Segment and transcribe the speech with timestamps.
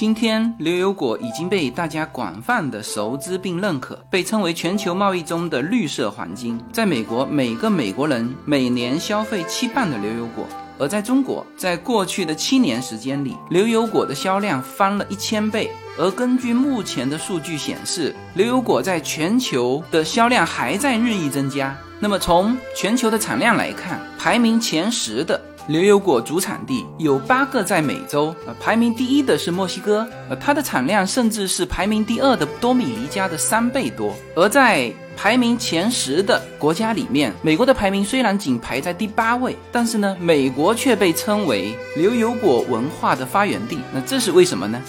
[0.00, 6.58] 今天牛油果已经被大家广泛的熟知并认可，被称为全球贸易中的绿色黄金。
[6.72, 10.46] 在美国，每个美国人每年消费七磅的牛油果；
[10.78, 15.70] 而在中国，在过去的七年时间里，牛油果的销量翻了一千倍。
[15.98, 21.76] 而根据目前的数据显示，牛油果在全球的销量还在日益增加。
[22.02, 25.38] 那么从全球的产量来看，排名前十的。
[25.66, 34.14] 牛油果主产地有八个在美洲，呃，排名第一的是墨西哥，呃，它的产量甚至是排名第二的多米尼加的三倍多。
[34.34, 43.78] 而在排名前十的国家里面，美国的排名虽然仅排在第八位，但是呢，美国却被称为牛油果文化的发源地。
[43.92, 44.80] 那这是为什么呢？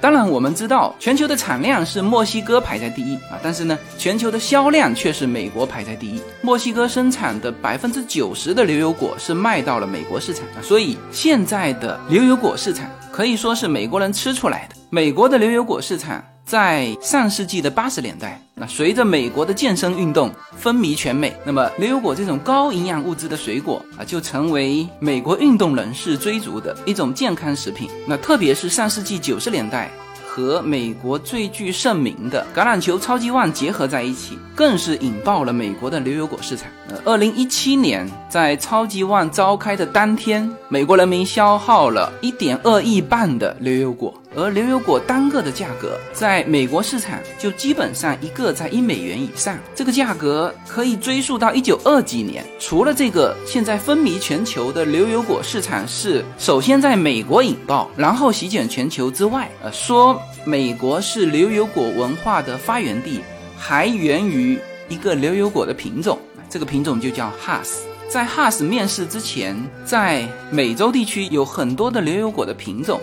[0.00, 6.22] 当然，我们知道全球的产量是墨西哥排在第一啊，但是呢，全球的销量却是美国排在第一。
[6.40, 14.76] 墨西哥生产的百分之九十的牛油果是卖到了美国市场啊，所以现在的牛油果市场可以说是美国人吃出来的。
[14.88, 16.22] 美国的牛油果市场。
[16.48, 27.90] 在上世纪的八十年代，那随着美国的健身运动风靡全美，那么牛油果这种高营养物质的水果啊，就成为美国运动人士追逐的一种健康食品。
[28.06, 29.90] 那特别是上世纪九十年代。
[30.30, 36.68] 和美国最具盛名的橄榄球超级碗结合在一起，更是引爆了美国的牛油果市场。
[36.88, 49.58] 呃，二零一七年在超级碗召开的当天，美国人民消耗了一点二亿磅的牛油果，而牛油果单个的价格在美国市场就基本上一个在一美元以上。
[49.74, 52.44] 这个价格可以追溯到一九二几年。
[52.60, 60.16] 除了这个现在风靡全球的牛油果市场是首先在美国引爆，然后席卷全球之外，呃，说。
[60.44, 63.20] 美国是牛油果文化的发源地，
[63.54, 67.86] 还源于一个牛油果的品种，这个品种就叫哈斯。
[68.08, 72.98] 在哈斯面世之前，在美洲地区有很多的牛油果的品种，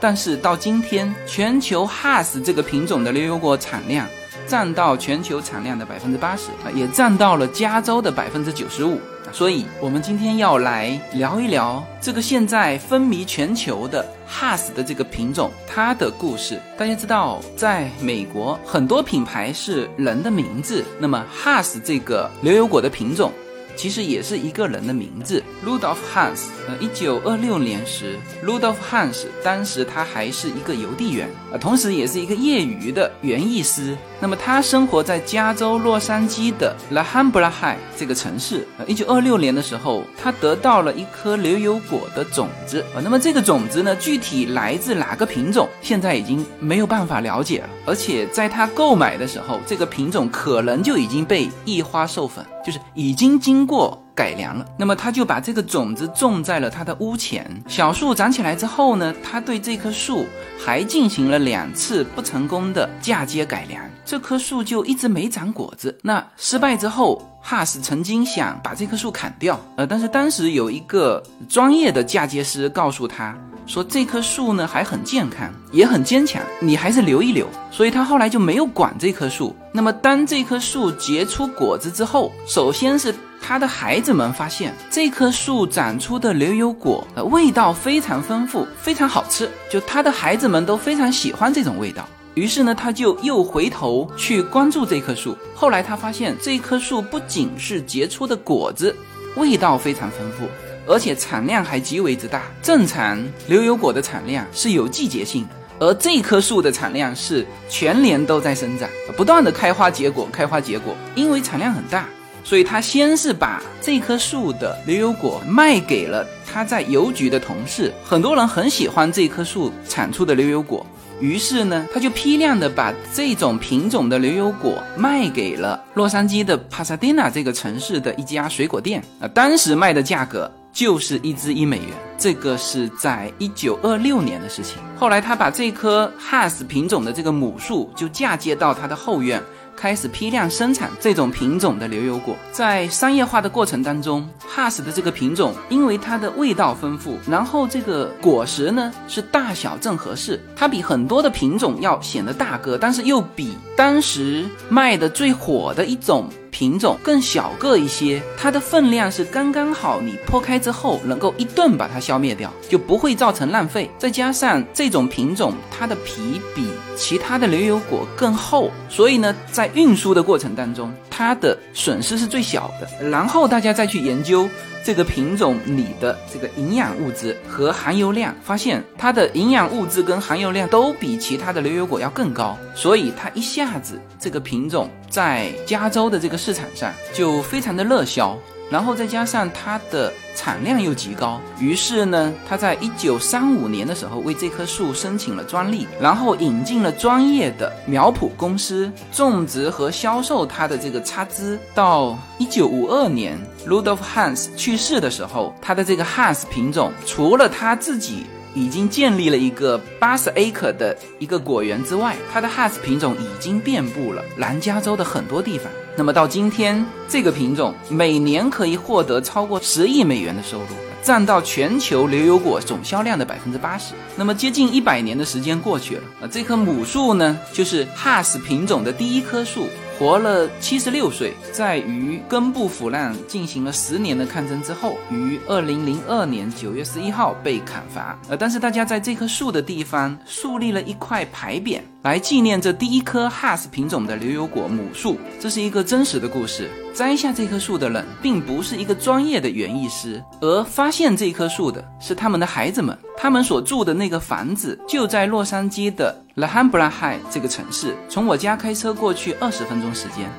[0.00, 4.06] 但是到今天，全球哈斯这个品种的牛油果产量
[4.46, 9.00] 占到全球产量的百分之八十啊，也占到了加州的百分之九十五。
[9.32, 16.60] 所以，我们今天要来聊一聊这个现在风靡全球的哈斯的这个品种，它的故事。
[16.78, 23.32] 大家知道，在美国，很多品牌是人的名字，那么哈斯这个牛油果的品种。
[23.76, 26.46] 其实也是一个人的名字，Rudolf Hans。
[26.66, 33.96] 呃，一九二六年时，Rudolf Hans 当时他还是一个邮递员，呃，同时也是一个业余的园艺师。
[34.18, 38.66] 那么他生活在加州洛杉矶的 La h a m b r a High 这个城市。
[38.78, 42.80] 呃，一九二六年的时候，他得到了一颗牛油果的种子。
[42.94, 47.68] 啊，那么这个种子呢，具体来自哪个品种，现在已经没有办法了解了。
[47.84, 52.44] 而且在他购买的时候，这个品种可能就已经被异花授粉。
[52.66, 57.48] 就是已经经过改良了，那么他就把这个种子种在了他的屋前。
[57.68, 60.26] 小树长起来之后呢，他对这棵树
[60.58, 65.96] 还进行了两次不成功的嫁接改良，这棵树就一直没长果子。
[66.02, 73.32] 那失败之后，哈斯曾经想把这棵树砍掉，呃，但是当时有一个专业的嫁接师告诉他。
[73.68, 77.46] 说这棵树呢还很健康，也很坚强，你还是留一留。
[77.70, 79.54] 所以他后来就没有管这棵树。
[79.72, 92.08] 那么当这棵树结出果子之后，首先是他的孩子们发现这棵树长出的牛油果呃味道非常丰富，非常好吃，就他的孩子们都非常喜欢这种味道。
[92.36, 95.36] 于是呢，他就又回头去关注这棵树。
[95.54, 98.94] 后来他发现这棵树不仅是结出的果子
[99.36, 100.46] 味道非常丰富。
[100.88, 102.42] 而且产量还极为之大。
[102.62, 105.44] 正常牛油果的产量是有季节性，
[105.80, 110.94] 而这棵树的产量是全年都在生长，不断的开花结果，开花结果。
[111.16, 112.06] 因为产量很大，
[112.44, 117.92] 所以他先是把这棵树的牛油果卖给了他在邮局的同事。
[118.04, 120.86] 很多人很喜欢这棵树产出的牛油果，
[121.20, 129.02] 于是呢，他就批量的把这种品种的牛油果卖给了洛杉矶的帕萨迪纳这个城市的一家水果店。
[129.20, 130.50] 啊，当时卖的价格。
[130.76, 131.88] 就是一支一美元，
[132.18, 134.76] 这个是在一九二六年的事情。
[134.94, 139.42] 后来他把这棵哈斯品种的这个母树就嫁接到他的后院。
[139.76, 163.90] 开始批量生产这种品种的牛油果，在商业化的过程当中，哈斯的这个品种因为它的味道丰富，然后这个果实呢是大小正合适，它比很多的品种要显得大个，但是又比当时卖的最火的一种品种更小个一些，它的分量是刚刚好，你剖开之后能够一顿把它消灭掉，就不会造成浪费。
[163.98, 173.10] 再加上这种品种，它的皮比其他的牛油果更厚，所以呢，在运输的过程当中，它的损失是最小的。
[173.10, 174.48] 然后大家再去研究
[174.86, 188.38] 这个品种里的这个营养物质和含油量，发现它的营养物质跟含油量都比其他的牛油果要更高，所以它一下子这个品种在加州的这个市场上就非常的热销。
[188.70, 201.58] 然后再加上它的产量又极高，于是呢，他在一九三五年的时候为这棵树申请了专利，然后引进了专业的苗圃公司种植和销售它的这个插枝。
[201.74, 208.26] 到一九五二年，Rudolf Hans 去世的时候，他的这个 Hans 品种除了他自己。
[208.56, 215.70] 已经建立了一个八十 acre 的一个果园之外，它的 Has 品种已经遍布了南加州的很多地方。
[215.94, 220.68] 那么到今天，这个品种每年可以获得超过十亿美元的收入，
[221.02, 223.92] 占到全球牛油果总销量的百分之八十。
[224.16, 229.68] 那么接近一百年的时间过去了，啊，这棵母树呢，就是 Has 品种的第一棵树。
[229.98, 238.18] 活了七十六岁，在与根部腐烂进行了十年的抗争之后，于二零零二年九月十一号被砍伐。
[238.28, 245.16] 呃，但是大家在这棵树的地方树立了一块牌匾，来纪念这第一棵哈斯品种的牛油果母树。
[245.40, 246.70] 这是一个真实的故事。
[246.94, 252.96] 摘下这棵树的人，并不是一个专业的园艺师，而发现这棵树的是他们的孩子们。
[253.18, 260.30] 他们所住的那个房子就在洛杉矶的 La Habra High 这个城市，从我家开车过去二十分钟时间。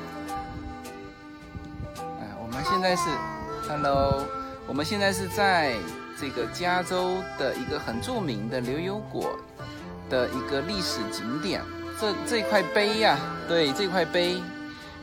[1.96, 3.08] 哎，我们现在是
[3.68, 4.24] ，Hello，
[4.68, 5.74] 我们现在是在
[6.16, 9.36] 这个加州的一个很著名的牛油果
[10.08, 11.60] 的一个历史景点。
[12.00, 13.18] 这这块碑呀，
[13.48, 14.40] 对，这块碑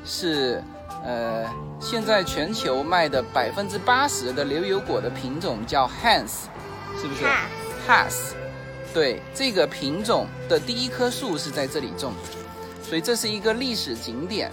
[0.06, 0.64] 是。
[1.04, 1.46] 呃，
[1.80, 6.46] 现在全球卖的百分之八十的牛油果的品种叫 Hans，
[7.00, 7.26] 是不是
[7.88, 8.34] ？Has，
[8.96, 14.50] 对，这个品种的第一棵树是在这里种的，所以这是一个历史景点，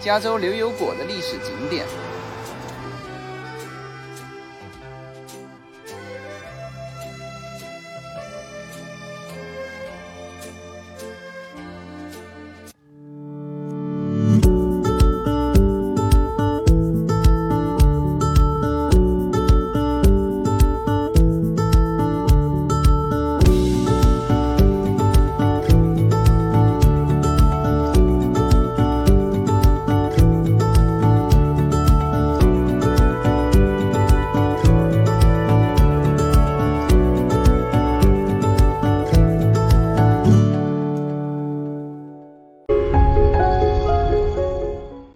[0.00, 1.84] 加州牛油果的历史景点。